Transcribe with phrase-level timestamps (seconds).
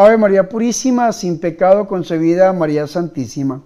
[0.00, 3.62] Ave María Purísima, sin pecado concebida, María Santísima.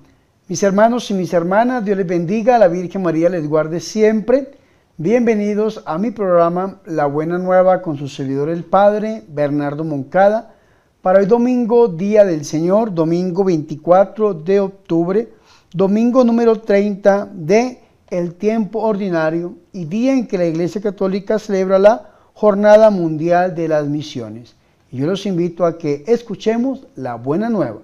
[0.49, 4.53] Mis hermanos y mis hermanas, Dios les bendiga, la Virgen María les guarde siempre.
[4.97, 10.55] Bienvenidos a mi programa La Buena Nueva con su servidor el Padre Bernardo Moncada.
[11.03, 15.35] Para hoy domingo, Día del Señor, domingo 24 de octubre,
[15.75, 21.79] domingo número 30 de el tiempo ordinario y día en que la Iglesia Católica celebra
[21.79, 24.57] la Jornada Mundial de las Misiones.
[24.93, 27.81] Y yo los invito a que escuchemos la buena nueva.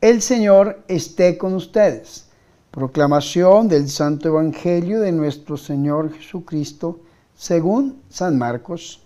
[0.00, 2.26] El Señor esté con ustedes.
[2.70, 7.00] Proclamación del Santo Evangelio de nuestro Señor Jesucristo
[7.34, 9.02] según San Marcos.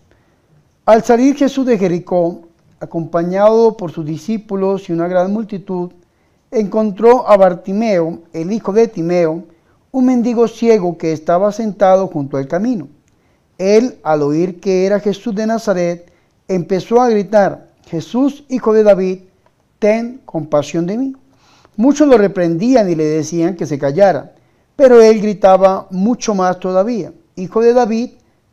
[0.86, 2.42] Al salir Jesús de Jericó,
[2.78, 5.90] acompañado por sus discípulos y una gran multitud,
[6.50, 9.44] encontró a Bartimeo, el hijo de Timeo,
[9.92, 12.88] un mendigo ciego que estaba sentado junto al camino.
[13.58, 16.10] Él, al oír que era Jesús de Nazaret,
[16.48, 19.20] empezó a gritar, Jesús, hijo de David,
[19.78, 21.16] ten compasión de mí.
[21.76, 24.32] Muchos lo reprendían y le decían que se callara,
[24.76, 28.10] pero él gritaba mucho más todavía, Hijo de David,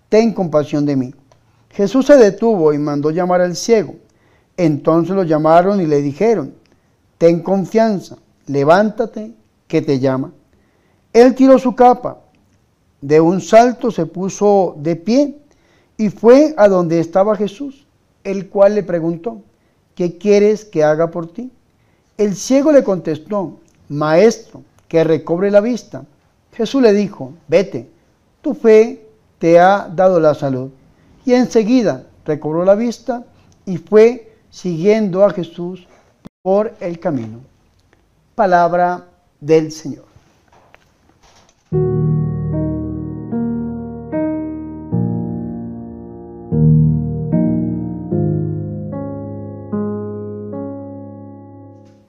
[0.07, 1.13] ten compasión de mí.
[1.71, 3.95] Jesús se detuvo y mandó llamar al ciego.
[4.55, 6.53] Entonces lo llamaron y le dijeron,
[7.17, 9.33] ten confianza, levántate,
[9.67, 10.31] que te llama.
[11.13, 12.19] Él tiró su capa,
[13.01, 15.37] de un salto se puso de pie
[15.97, 17.85] y fue a donde estaba Jesús,
[18.23, 19.41] el cual le preguntó,
[19.95, 21.51] ¿qué quieres que haga por ti?
[22.17, 26.05] El ciego le contestó, Maestro, que recobre la vista.
[26.53, 27.89] Jesús le dijo, vete,
[28.41, 29.05] tu fe
[29.39, 30.69] te ha dado la salud.
[31.25, 33.25] Y enseguida recobró la vista
[33.65, 35.87] y fue siguiendo a Jesús
[36.47, 37.41] por el camino.
[38.33, 39.03] Palabra
[39.41, 40.05] del Señor.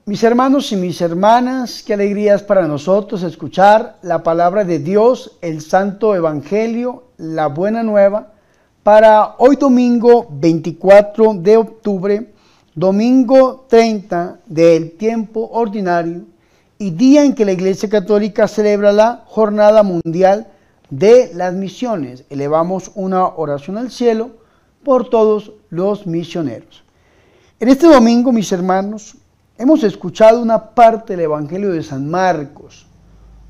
[0.05, 5.37] Mis hermanos y mis hermanas, qué alegría es para nosotros escuchar la palabra de Dios,
[5.41, 8.31] el Santo Evangelio, la Buena Nueva,
[8.83, 12.38] para hoy domingo 24 de octubre
[12.79, 16.21] domingo 30 del tiempo ordinario
[16.77, 20.47] y día en que la Iglesia Católica celebra la Jornada Mundial
[20.89, 22.23] de las Misiones.
[22.29, 24.29] Elevamos una oración al cielo
[24.81, 26.85] por todos los misioneros.
[27.59, 29.17] En este domingo, mis hermanos,
[29.57, 32.87] hemos escuchado una parte del Evangelio de San Marcos,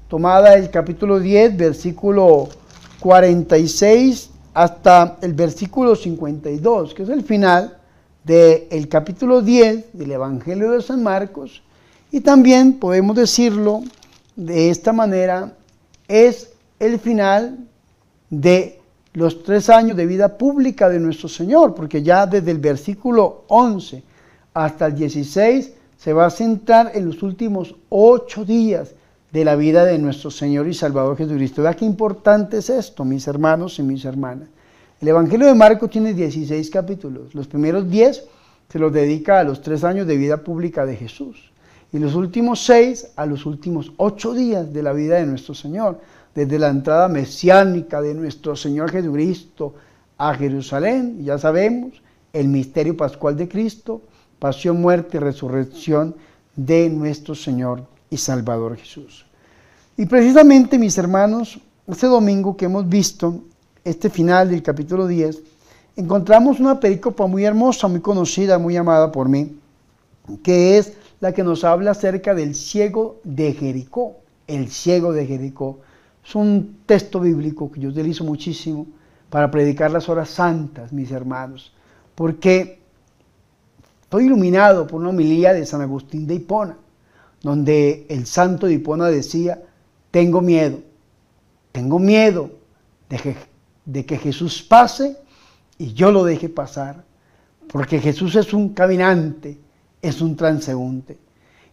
[0.08, 2.50] tomada del capítulo 10, versículo
[3.00, 7.79] 46 hasta el versículo 52, que es el final
[8.24, 11.64] del capítulo 10 del Evangelio de San Marcos
[12.12, 13.82] y también podemos decirlo
[14.36, 15.54] de esta manera,
[16.08, 17.58] es el final
[18.30, 18.80] de
[19.14, 24.04] los tres años de vida pública de nuestro Señor, porque ya desde el versículo 11
[24.54, 28.94] hasta el 16 se va a centrar en los últimos ocho días
[29.32, 31.62] de la vida de nuestro Señor y Salvador Jesucristo.
[31.62, 34.48] Vea qué importante es esto, mis hermanos y mis hermanas.
[35.02, 37.34] El Evangelio de Marcos tiene 16 capítulos.
[37.34, 38.24] Los primeros 10
[38.68, 41.52] se los dedica a los tres años de vida pública de Jesús.
[41.94, 46.02] Y los últimos 6 a los últimos 8 días de la vida de nuestro Señor.
[46.36, 49.74] Desde la entrada mesiánica de nuestro Señor Jesucristo
[50.18, 52.02] a Jerusalén, ya sabemos,
[52.34, 54.02] el misterio pascual de Cristo,
[54.38, 56.16] pasión, muerte y resurrección
[56.56, 59.26] de nuestro Señor y Salvador Jesús.
[59.96, 63.44] Y precisamente, mis hermanos, este domingo que hemos visto
[63.90, 65.42] este final del capítulo 10,
[65.96, 69.58] encontramos una pericopa muy hermosa, muy conocida, muy amada por mí,
[70.44, 74.18] que es la que nos habla acerca del ciego de Jericó.
[74.48, 75.80] El ciego de Jericó.
[76.26, 78.88] Es un texto bíblico que yo utilizo muchísimo
[79.30, 81.74] para predicar las horas santas, mis hermanos,
[82.16, 82.80] porque
[84.04, 86.78] estoy iluminado por una homilía de San Agustín de Hipona,
[87.42, 89.62] donde el santo de Hipona decía,
[90.12, 90.80] tengo miedo,
[91.72, 92.52] tengo miedo
[93.10, 93.36] de
[93.92, 95.18] de que Jesús pase
[95.80, 97.04] y yo lo deje pasar,
[97.72, 99.58] porque Jesús es un caminante,
[100.00, 101.18] es un transeúnte.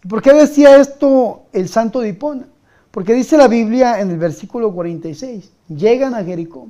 [0.03, 2.47] ¿Y por qué decía esto el santo de Hipona?
[2.91, 6.69] Porque dice la Biblia en el versículo 46, llegan a Jericó.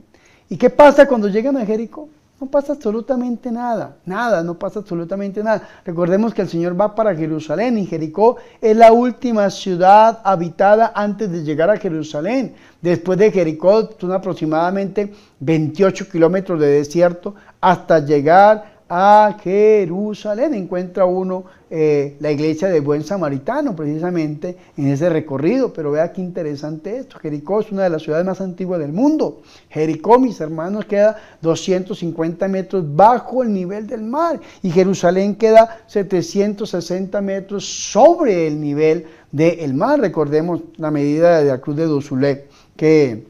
[0.48, 2.08] ¿Y qué pasa cuando llegan a Jericó?
[2.38, 5.66] No pasa absolutamente nada, nada, no pasa absolutamente nada.
[5.86, 11.32] Recordemos que el Señor va para Jerusalén y Jericó es la última ciudad habitada antes
[11.32, 12.54] de llegar a Jerusalén.
[12.82, 20.54] Después de Jericó son aproximadamente 28 kilómetros de desierto hasta llegar a Jerusalén.
[20.54, 25.72] Encuentra uno eh, la iglesia del Buen Samaritano precisamente en ese recorrido.
[25.72, 27.18] Pero vea qué interesante esto.
[27.18, 29.42] Jericó es una de las ciudades más antiguas del mundo.
[29.70, 34.40] Jericó, mis hermanos, queda 250 metros bajo el nivel del mar.
[34.62, 40.00] Y Jerusalén queda 760 metros sobre el nivel del mar.
[40.00, 43.26] Recordemos la medida de la cruz de Dozulé que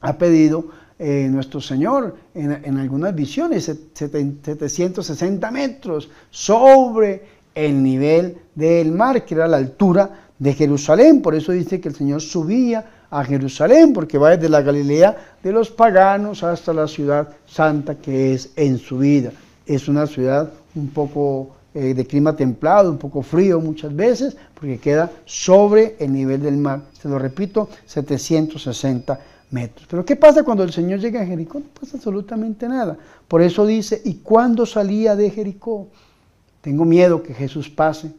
[0.00, 0.66] ha pedido
[0.98, 7.22] eh, nuestro Señor en, algunas visiones, 760 metros sobre
[7.54, 11.20] el nivel del mar, que era la altura de Jerusalén.
[11.20, 15.52] Por eso dice que el Señor subía a Jerusalén, porque va desde la Galilea de
[15.52, 19.32] los paganos hasta la ciudad santa que es en su vida.
[19.66, 24.78] Es una ciudad un poco eh, de clima templado, un poco frío muchas veces, porque
[24.78, 26.82] queda sobre el nivel del mar.
[27.00, 29.33] Se lo repito, 760
[29.88, 31.60] Pero ¿qué pasa cuando el Señor llega a Jericó?
[31.60, 32.96] No pasa absolutamente nada.
[33.28, 35.88] Por eso dice, ¿y cuándo salía de Jericó?
[36.60, 38.12] Tengo miedo que Jesús pase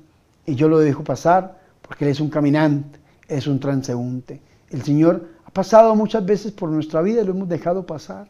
[0.46, 4.40] y yo lo dejo pasar porque Él es un caminante, es un transeúnte.
[4.70, 8.28] El Señor ha pasado muchas veces por nuestra vida y lo hemos dejado pasar.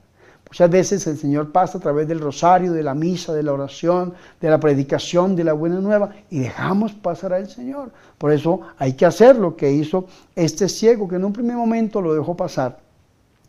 [0.48, 4.14] Muchas veces el Señor pasa a través del rosario, de la misa, de la oración,
[4.40, 7.92] de la predicación, de la buena nueva y dejamos pasar al Señor.
[8.18, 10.06] Por eso hay que hacer lo que hizo
[10.36, 12.85] este ciego que en un primer momento lo dejó pasar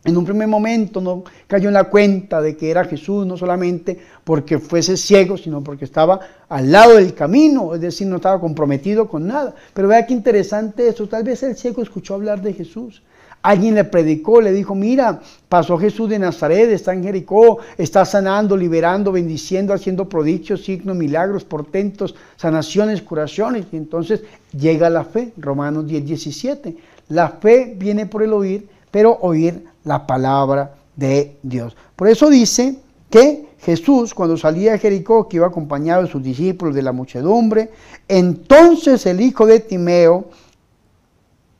[0.03, 3.99] en un primer momento no cayó en la cuenta de que era Jesús, no solamente
[4.23, 9.07] porque fuese ciego, sino porque estaba al lado del camino, es decir, no estaba comprometido
[9.07, 9.53] con nada.
[9.73, 13.01] Pero vea qué interesante eso, tal vez el ciego escuchó hablar de Jesús.
[13.41, 18.57] Alguien le predicó, le dijo, mira, pasó Jesús de Nazaret, está en Jericó, está sanando,
[18.57, 23.67] liberando, bendiciendo, haciendo prodigios, signos, milagros, portentos, sanaciones, curaciones.
[23.71, 26.75] Y entonces llega la fe, Romanos 10, 17.
[27.09, 31.75] La fe viene por el oír, pero oír la palabra de Dios.
[31.95, 32.79] Por eso dice
[33.09, 37.71] que Jesús, cuando salía de Jericó, que iba acompañado de sus discípulos, de la muchedumbre,
[38.07, 40.25] entonces el hijo de Timeo,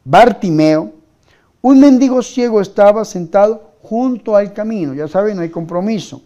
[0.03, 0.93] Bartimeo,
[1.61, 4.93] un mendigo ciego estaba sentado junto al camino.
[4.93, 6.21] Ya saben, no hay compromiso.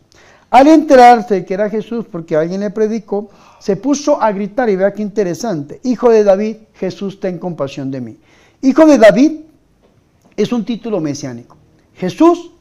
[0.50, 4.76] Al enterarse de que era Jesús, porque alguien le predicó, se puso a gritar y
[4.76, 5.80] vea qué interesante.
[5.84, 8.18] Hijo de David, Jesús, ten compasión de mí.
[8.62, 9.32] Hijo de David
[10.42, 11.58] es un título mesiánico.
[11.96, 12.52] Jesús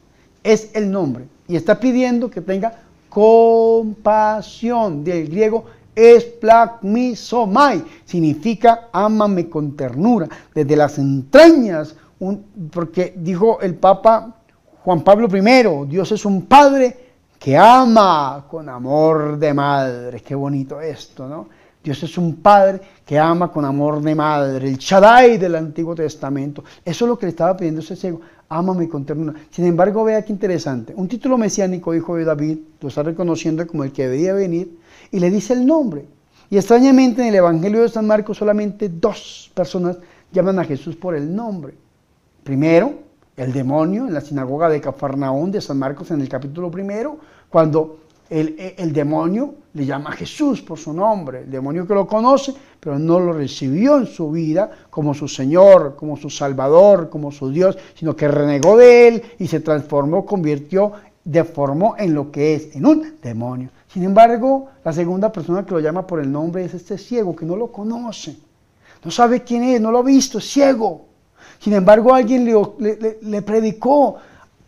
[0.43, 5.05] es el nombre y está pidiendo que tenga compasión.
[5.05, 11.95] Del griego es plagmisomai, significa ámame con ternura, desde las entrañas,
[12.71, 14.37] porque dijo el Papa
[14.85, 20.21] Juan Pablo I, Dios es un Padre que ama con amor de madre.
[20.21, 21.49] Qué bonito esto, ¿no?
[21.83, 26.63] Dios es un Padre que ama con amor de madre, el Shaddai del Antiguo Testamento.
[26.85, 29.35] Eso es lo que le estaba pidiendo ese ciego ámame con ternura.
[29.51, 30.93] Sin embargo, vea qué interesante.
[30.95, 34.77] Un título mesiánico, hijo de David, lo está reconociendo como el que debía venir
[35.11, 36.05] y le dice el nombre.
[36.51, 39.99] Y extrañamente en el Evangelio de San Marcos solamente dos personas
[40.33, 41.75] llaman a Jesús por el nombre.
[42.43, 42.95] Primero,
[43.37, 47.19] el demonio en la sinagoga de Cafarnaón de San Marcos en el capítulo primero,
[47.49, 48.00] cuando
[48.31, 52.97] el, demonio le llama a Jesús por su nombre, el demonio que lo conoce, pero
[52.99, 57.77] no lo recibió en su vida como su Señor, como su Salvador, como su Dios,
[57.95, 60.93] sino que renegó de él y se transformó, convirtió,
[61.25, 63.71] deformó en lo que es, en un demonio.
[63.89, 67.45] Sin embargo, la segunda persona que lo llama por el nombre es este ciego que
[67.45, 68.37] no lo conoce,
[69.05, 71.07] no sabe quién es, no lo ha visto, es ciego.
[71.59, 74.17] Sin embargo, alguien le, le predicó,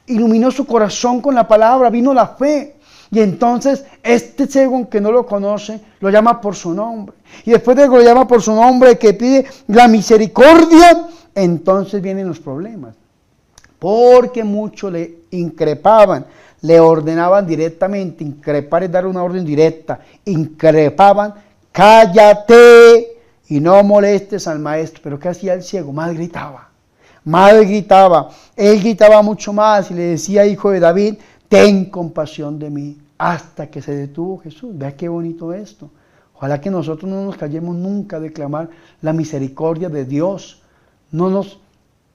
[0.07, 2.77] iluminó su corazón con la palabra, vino la fe
[3.13, 7.15] y entonces este ciego que no lo conoce lo llama por su nombre.
[7.45, 12.27] Y después de que lo llama por su nombre, que pide la misericordia, entonces vienen
[12.27, 12.95] los problemas.
[13.79, 16.25] Porque muchos le increpaban,
[16.63, 21.35] le ordenaban directamente, increpar es dar una orden directa, increpaban,
[21.71, 25.03] cállate y no molestes al maestro.
[25.05, 25.93] Pero ¿qué hacía el ciego?
[25.93, 26.71] Más gritaba,
[27.25, 28.31] más gritaba.
[28.57, 31.17] Él gritaba mucho más y le decía, hijo de David,
[31.53, 34.71] ten compasión de mí hasta que se detuvo Jesús.
[34.73, 35.91] Vea qué bonito esto.
[36.35, 38.71] Ojalá que nosotros no nos callemos nunca de clamar
[39.03, 40.63] la misericordia de Dios.
[41.11, 41.61] No nos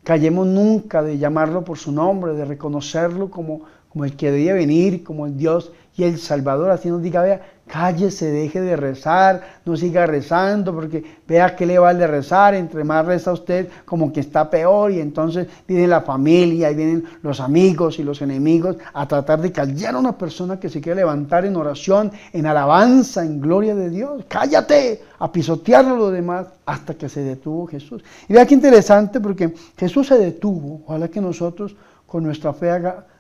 [0.04, 5.04] callemos nunca de llamarlo por su nombre, de reconocerlo como, como el que debía venir,
[5.04, 6.72] como el Dios y el Salvador.
[6.72, 11.78] Así nos diga, vea, cállese, deje de rezar, no siga rezando, porque vea que le
[11.78, 16.72] vale rezar, entre más reza usted, como que está peor, y entonces viene la familia,
[16.72, 20.70] y vienen los amigos y los enemigos a tratar de callar a una persona que
[20.70, 24.26] se quiere levantar en oración, en alabanza, en gloria de Dios.
[24.28, 28.04] Cállate, a pisotearlo a los demás, hasta que se detuvo Jesús.
[28.28, 32.72] Y vea qué interesante, porque Jesús se detuvo, ojalá que nosotros con nuestra fe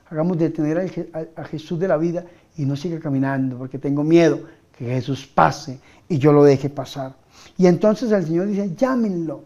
[0.10, 0.90] hagamos detener
[1.36, 2.24] a, Jesús de la vida
[2.58, 4.42] y no siga caminando, porque tengo miedo
[4.78, 7.14] que Jesús pase y yo lo deje pasar.
[7.58, 9.44] Y entonces el Señor dice, llámenlo.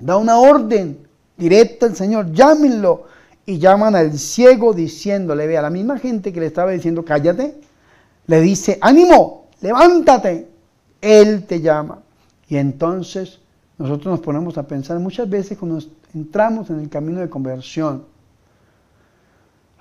[0.00, 0.98] Da una orden
[1.36, 3.04] directa al Señor, llámenlo.
[3.46, 7.60] Y llaman al ciego diciéndole, ve, a la misma gente que le estaba diciendo, cállate,
[8.26, 10.48] le dice, ánimo, levántate.
[11.00, 12.00] Él te llama.
[12.48, 13.40] Y entonces
[13.76, 18.13] nosotros nos ponemos a pensar muchas veces cuando entramos en el camino de conversión.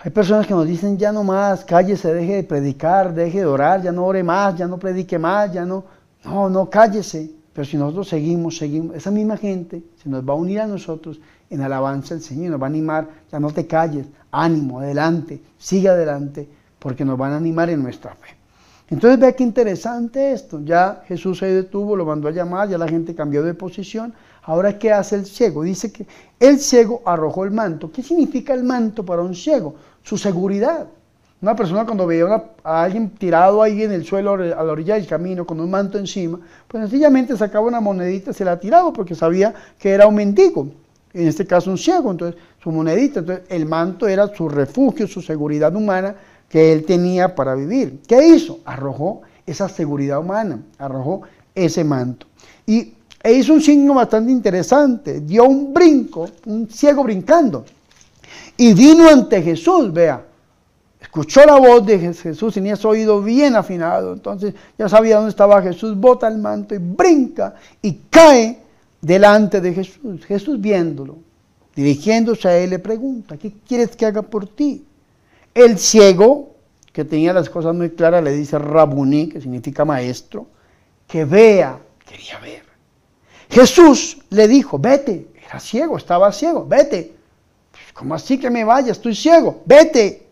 [0.06, 3.82] Hay personas que nos dicen, ya no más, cállese, deje de predicar, deje de orar,
[3.82, 5.86] ya no ore más, ya no predique más, ya no,
[6.26, 7.32] no, no, cállese.
[7.54, 11.22] Pero si nosotros seguimos, seguimos, esa misma gente se nos va a unir a nosotros
[11.50, 15.88] en alabanza al Señor, nos va a animar, ya no te calles, ánimo, adelante, sigue
[15.88, 18.36] adelante, porque nos van a animar en nuestra fe.
[18.90, 20.60] Entonces vea qué interesante esto.
[20.66, 24.14] Ya Jesús se detuvo, lo mandó a llamar, ya la gente cambió de posición.
[24.44, 25.64] Ahora, ¿qué hace el ciego?
[25.64, 26.06] Dice que
[26.40, 27.92] el ciego arrojó el manto.
[27.92, 29.76] ¿Qué significa el manto para un ciego?
[30.04, 30.88] Su seguridad.
[31.42, 32.26] Una persona cuando veía
[32.64, 35.98] a alguien tirado ahí en el suelo a la orilla del camino con un manto
[35.98, 40.16] encima, pues sencillamente sacaba una monedita y se la tiraba porque sabía que era un
[40.16, 40.68] mendigo.
[41.14, 43.20] En este caso un ciego, entonces su monedita.
[43.20, 46.16] Entonces el manto era su refugio, su seguridad humana
[46.48, 48.00] que él tenía para vivir.
[48.08, 48.60] ¿Qué hizo?
[48.64, 51.24] Arrojó esa seguridad humana, arrojó
[51.56, 52.28] ese manto.
[52.66, 52.94] Y
[53.24, 57.64] e hizo un signo bastante interesante, dio un brinco, un ciego brincando,
[58.58, 60.24] y vino ante Jesús, vea,
[61.02, 65.62] escuchó la voz de Jesús, tenía su oído bien afinado, entonces ya sabía dónde estaba
[65.62, 68.60] Jesús, bota el manto y brinca y cae
[69.02, 70.26] delante de Jesús.
[70.26, 71.18] Jesús viéndolo,
[71.76, 74.86] dirigiéndose a él, le pregunta, ¿qué quieres que haga por ti?
[75.54, 76.56] El ciego,
[76.92, 80.48] que tenía las cosas muy claras, le dice Rabuní, que significa maestro,
[81.08, 82.64] que vea, quería ver.
[83.50, 87.23] Jesús le dijo, vete, era ciego, estaba ciego, vete.
[87.94, 88.92] ¿Cómo así que me vaya?
[88.92, 90.28] Estoy ciego, vete.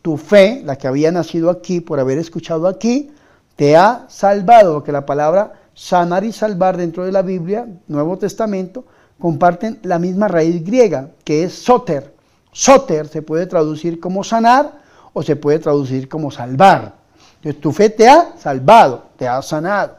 [0.00, 3.12] Tu fe, la que había nacido aquí por haber escuchado aquí,
[3.54, 8.84] te ha salvado, porque la palabra sanar y salvar dentro de la Biblia, Nuevo Testamento,
[9.18, 12.14] comparten la misma raíz griega, que es soter.
[12.50, 14.80] Soter se puede traducir como sanar
[15.12, 16.94] o se puede traducir como salvar.
[17.36, 19.96] Entonces tu fe te ha salvado, te ha sanado.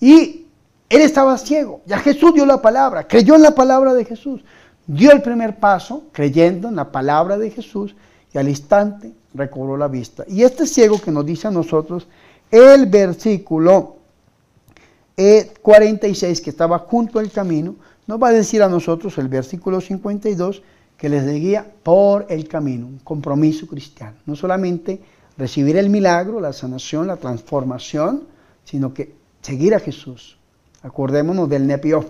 [0.00, 0.46] Y
[0.88, 4.42] él estaba ciego, ya Jesús dio la palabra, creyó en la palabra de Jesús,
[4.86, 7.94] dio el primer paso creyendo en la palabra de Jesús
[8.32, 10.24] y al instante recobró la vista.
[10.28, 12.06] Y este ciego que nos dice a nosotros
[12.50, 13.96] el versículo
[15.16, 19.80] 46 eh, que estaba junto al camino, nos va a decir a nosotros el versículo
[19.80, 20.62] 52
[20.96, 24.16] que les seguía por el camino, un compromiso cristiano.
[24.26, 25.00] No solamente
[25.36, 28.24] recibir el milagro, la sanación, la transformación,
[28.64, 30.38] sino que seguir a Jesús.
[30.82, 32.06] Acordémonos del Nepiof,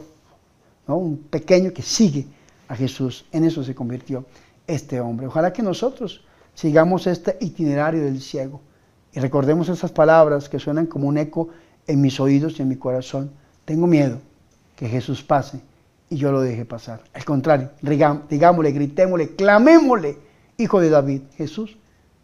[0.87, 0.97] ¿no?
[0.97, 2.27] un pequeño que sigue
[2.73, 3.27] a Jesús.
[3.33, 4.25] En eso se convirtió
[4.67, 5.27] este hombre.
[5.27, 6.25] Ojalá que nosotros
[6.55, 8.63] sigamos este itinerario del ciego
[9.13, 11.51] y recordemos esas palabras que suenan como un eco
[11.87, 13.31] en mis oídos y en mi corazón.
[13.67, 14.21] Tengo miedo
[14.75, 15.61] que Jesús pase
[16.09, 17.03] y yo lo deje pasar.
[17.13, 21.77] Al contrario, digámosle, gritémosle, clamémosle, Hijo de David, Jesús,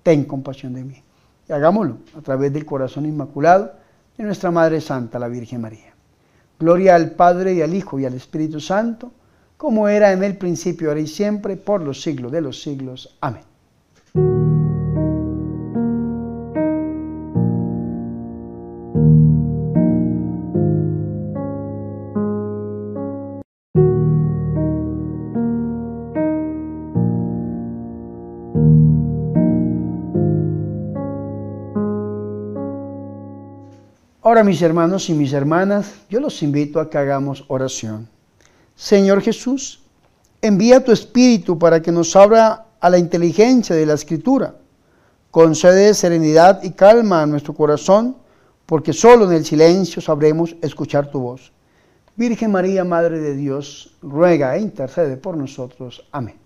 [0.02, 1.02] ten compasión de mí.
[1.46, 3.72] Y hagámoslo a través del corazón inmaculado
[4.16, 5.92] de nuestra Madre Santa, la Virgen María.
[6.58, 9.12] Gloria al Padre y al Hijo y al Espíritu Santo,
[9.58, 13.18] como era en el principio, ahora y siempre, por los siglos de los siglos.
[13.20, 13.42] Amén.
[34.22, 38.17] Ahora mis hermanos y mis hermanas, yo los invito a que hagamos oración.
[38.78, 39.82] Señor Jesús,
[40.40, 44.54] envía tu Espíritu para que nos abra a la inteligencia de la Escritura.
[45.32, 48.16] Concede serenidad y calma a nuestro corazón,
[48.66, 51.50] porque solo en el silencio sabremos escuchar tu voz.
[52.14, 56.06] Virgen María, Madre de Dios, ruega e intercede por nosotros.
[56.12, 56.36] Amén.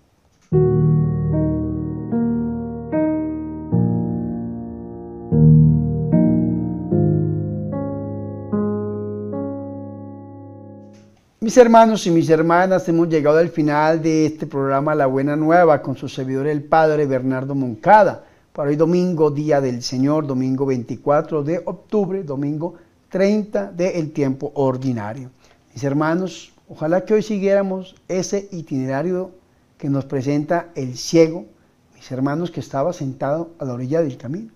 [11.43, 15.81] Mis hermanos y mis hermanas, hemos llegado al final de este programa La Buena Nueva
[15.81, 18.23] con su servidor el Padre Bernardo Moncada.
[18.53, 22.75] Para hoy domingo, Día del Señor, domingo 24 de octubre, domingo
[23.09, 25.31] 30 del tiempo ordinario.
[25.73, 29.31] Mis hermanos, ojalá que hoy siguiéramos ese itinerario
[29.77, 31.43] que nos presenta el ciego,
[31.93, 34.53] mis hermanos que estaba sentado a la orilla del camino.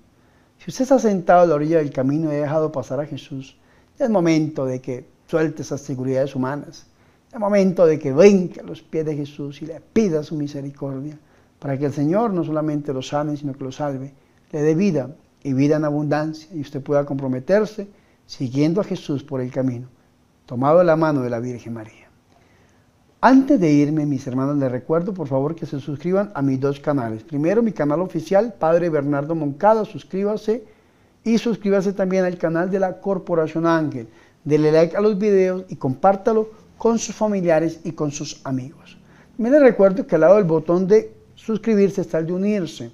[0.58, 3.58] Si usted está sentado a la orilla del camino y ha dejado pasar a Jesús,
[4.00, 6.88] es momento de que suelte esas seguridades humanas.
[7.32, 11.20] Es momento de que venga a los pies de Jesús y le pida su misericordia.
[11.60, 14.14] para que el Señor no solamente lo sane, sino que lo salve,
[14.52, 17.88] le dé vida y vida en abundancia y usted pueda comprometerse
[18.28, 19.88] siguiendo a Jesús por el camino,
[20.46, 22.08] tomado la mano de la Virgen María.
[23.22, 26.80] Antes de irme, mis hermanos, les recuerdo por favor que se suscriban a mis dos
[26.80, 27.24] canales.
[27.24, 30.64] Primero, mi canal oficial, Padre Bernardo Moncada, suscríbase
[31.24, 34.08] y suscríbase también al canal de la Corporación Ángel.
[34.48, 38.98] Dele like a los videos y compártalo con sus familiares y con sus amigos.
[39.36, 42.90] También les recuerdo que al lado del botón de suscribirse está el de unirse.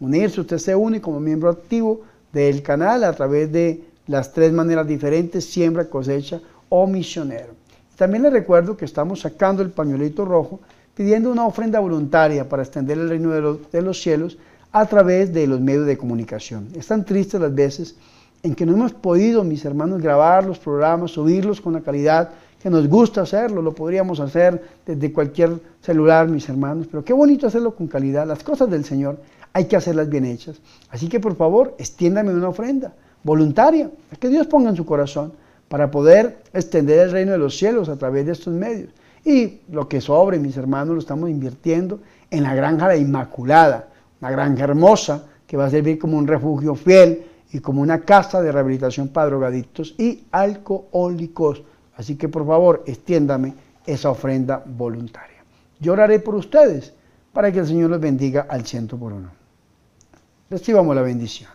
[0.00, 4.86] Unirse, usted se une como miembro activo del canal a través de las tres maneras
[4.86, 7.54] diferentes, siembra, cosecha o misionero.
[7.96, 10.60] También les recuerdo que estamos sacando el pañuelito rojo
[10.94, 14.36] pidiendo una ofrenda voluntaria para extender el reino de los, de los cielos
[14.72, 16.68] a través de los medios de comunicación.
[16.76, 17.96] Es tan triste las veces
[18.42, 22.30] en que no hemos podido, mis hermanos, grabar los programas, subirlos con la calidad
[22.62, 27.46] que nos gusta hacerlo, lo podríamos hacer desde cualquier celular, mis hermanos, pero qué bonito
[27.46, 28.26] hacerlo con calidad.
[28.26, 29.18] Las cosas del Señor
[29.52, 30.60] hay que hacerlas bien hechas.
[30.90, 32.92] Así que por favor, extiéndame una ofrenda
[33.22, 35.32] voluntaria, que Dios ponga en su corazón
[35.68, 38.90] para poder extender el reino de los cielos a través de estos medios.
[39.24, 43.88] Y lo que sobre, mis hermanos, lo estamos invirtiendo en la granja de Inmaculada,
[44.20, 48.42] una granja hermosa que va a servir como un refugio fiel y como una casa
[48.42, 51.62] de rehabilitación para drogadictos y alcohólicos.
[51.96, 53.54] Así que por favor, extiéndame
[53.86, 55.38] esa ofrenda voluntaria.
[55.80, 56.92] Yo oraré por ustedes
[57.32, 59.30] para que el Señor los bendiga al ciento por uno.
[60.50, 61.50] Recibamos la bendición.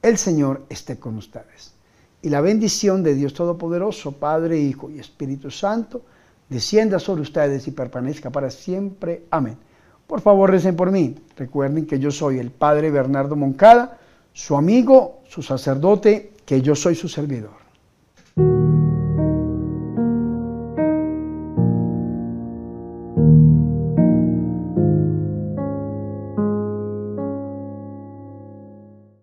[0.00, 1.74] El Señor esté con ustedes.
[2.22, 6.02] Y la bendición de Dios Todopoderoso, Padre, Hijo y Espíritu Santo,
[6.48, 9.24] descienda sobre ustedes y permanezca para siempre.
[9.30, 9.56] Amén.
[10.06, 11.16] Por favor, recen por mí.
[11.36, 13.98] Recuerden que yo soy el Padre Bernardo Moncada,
[14.32, 17.58] su amigo, su sacerdote, que yo soy su servidor.